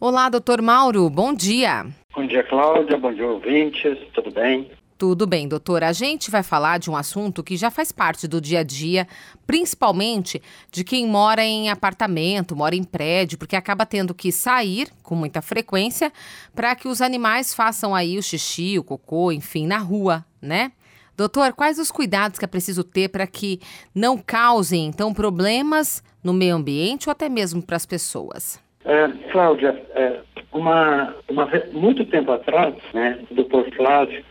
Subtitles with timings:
[0.00, 1.84] Olá, doutor Mauro, bom dia.
[2.14, 4.70] Bom dia, Cláudia, bom dia, ouvintes, tudo bem?
[4.96, 5.82] Tudo bem, doutor.
[5.82, 9.08] A gente vai falar de um assunto que já faz parte do dia a dia,
[9.44, 10.40] principalmente
[10.70, 15.42] de quem mora em apartamento, mora em prédio, porque acaba tendo que sair com muita
[15.42, 16.12] frequência
[16.54, 20.70] para que os animais façam aí o xixi, o cocô, enfim, na rua, né?
[21.16, 23.60] Doutor, quais os cuidados que é preciso ter para que
[23.92, 28.60] não causem, então, problemas no meio ambiente ou até mesmo para as pessoas?
[28.88, 30.20] É, Cláudia, é,
[30.50, 34.24] uma, uma, muito tempo atrás, né, o doutor Flávio,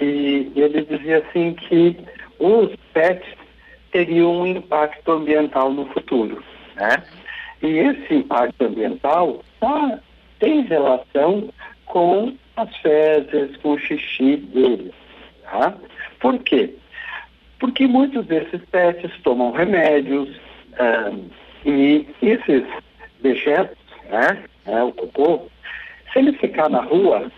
[0.00, 1.96] e ele dizia assim que
[2.40, 3.28] os pets
[3.92, 6.42] teriam um impacto ambiental no futuro,
[6.74, 7.04] né?
[7.62, 10.00] E esse impacto ambiental tá,
[10.40, 11.48] tem relação
[11.86, 14.92] com as fezes, com o xixi deles,
[15.44, 15.72] tá?
[16.18, 16.74] Por quê?
[17.60, 20.28] Porque muitos desses pets tomam remédios
[20.80, 21.28] um,
[21.64, 22.64] e esses
[23.22, 25.48] dejetos, né, né, o cocô,
[26.12, 27.30] se ele ficar na rua,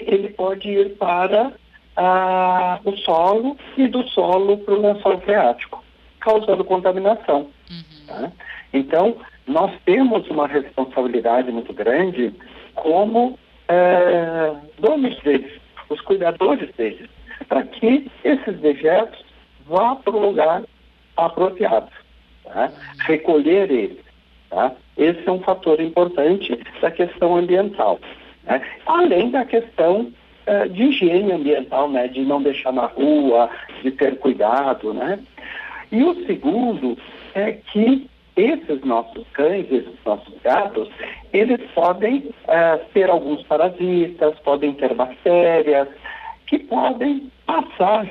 [0.00, 1.52] ele pode ir para
[1.96, 5.82] ah, o solo e do solo para o lençol freático,
[6.20, 7.50] causando contaminação.
[7.70, 8.06] Uhum.
[8.06, 8.32] Tá?
[8.72, 12.32] Então, nós temos uma responsabilidade muito grande
[12.74, 17.08] como é, donos deles, os cuidadores deles
[17.50, 19.24] para que esses dejetos
[19.66, 20.62] vá para o lugar
[21.16, 21.90] apropriado,
[22.44, 22.70] tá?
[23.00, 24.09] recolher eles.
[24.50, 24.72] Tá?
[24.98, 28.00] Esse é um fator importante da questão ambiental.
[28.44, 28.60] Né?
[28.84, 30.12] Além da questão
[30.46, 32.08] uh, de higiene ambiental, né?
[32.08, 33.48] de não deixar na rua,
[33.82, 34.92] de ter cuidado.
[34.92, 35.20] Né?
[35.92, 36.98] E o segundo
[37.34, 40.88] é que esses nossos cães, esses nossos gatos,
[41.32, 45.88] eles podem uh, ter alguns parasitas, podem ter bactérias,
[46.46, 48.08] que podem passar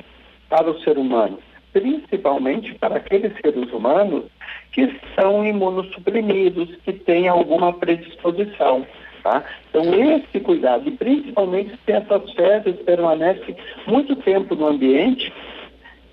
[0.48, 1.38] para o ser humano,
[1.72, 4.24] principalmente para aqueles seres humanos
[4.72, 8.86] que são imunossuprimidos, que têm alguma predisposição.
[9.22, 9.44] Tá?
[9.68, 13.54] Então, esse cuidado, e principalmente se essas fezes permanecem
[13.86, 15.32] muito tempo no ambiente,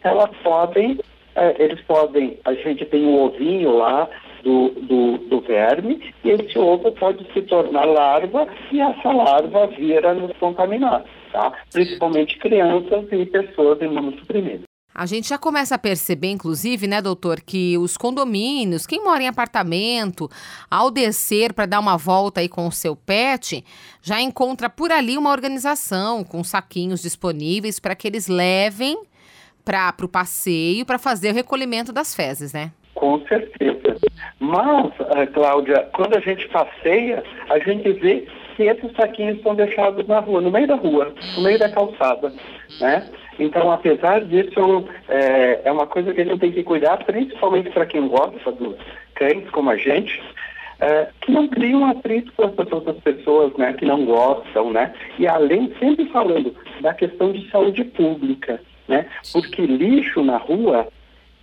[0.04, 1.00] elas podem,
[1.36, 4.10] eh, eles podem, a gente tem um ovinho lá
[4.44, 10.14] do, do, do, verme, e esse ovo pode se tornar larva, e essa larva vira
[10.14, 11.54] nos contaminar tá?
[11.72, 14.67] principalmente crianças e pessoas imunossuprimidas.
[14.98, 19.28] A gente já começa a perceber, inclusive, né, doutor, que os condomínios, quem mora em
[19.28, 20.28] apartamento,
[20.72, 23.64] ao descer para dar uma volta aí com o seu pet,
[24.02, 29.00] já encontra por ali uma organização com saquinhos disponíveis para que eles levem
[29.64, 32.72] para o passeio para fazer o recolhimento das fezes, né?
[32.96, 33.98] Com certeza.
[34.40, 40.08] Mas, uh, Cláudia, quando a gente passeia, a gente vê que esses saquinhos estão deixados
[40.08, 42.34] na rua, no meio da rua, no meio da calçada,
[42.82, 43.08] né?
[43.38, 47.86] Então, apesar disso, é, é uma coisa que a gente tem que cuidar, principalmente para
[47.86, 48.76] quem gosta dos
[49.14, 50.20] cães, como a gente,
[50.80, 54.92] é, que não criam atrito com as outras pessoas, né, que não gostam, né?
[55.20, 59.06] E além, sempre falando da questão de saúde pública, né?
[59.34, 60.88] Porque lixo na rua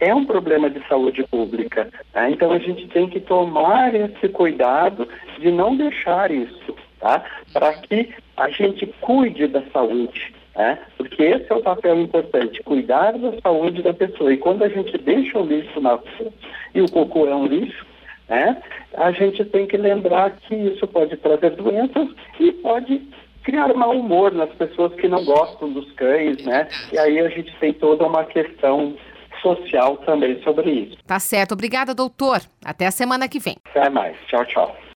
[0.00, 1.88] é um problema de saúde pública.
[2.12, 2.32] Né?
[2.32, 5.08] Então a gente tem que tomar esse cuidado
[5.38, 7.22] de não deixar isso tá?
[7.52, 10.34] para que a gente cuide da saúde.
[10.56, 10.78] Né?
[10.96, 14.32] Porque esse é o papel importante, cuidar da saúde da pessoa.
[14.32, 16.32] E quando a gente deixa o lixo na rua,
[16.74, 17.84] e o cocô é um lixo,
[18.28, 18.62] né?
[18.94, 22.08] a gente tem que lembrar que isso pode trazer doenças
[22.40, 23.02] e pode
[23.42, 26.66] criar mau humor nas pessoas que não gostam dos cães, né?
[26.90, 28.96] E aí a gente tem toda uma questão
[29.42, 30.96] social também sobre isso.
[31.06, 31.52] Tá certo.
[31.52, 32.40] Obrigada, doutor.
[32.64, 33.56] Até a semana que vem.
[33.66, 34.16] Até mais.
[34.28, 34.74] Tchau, tchau.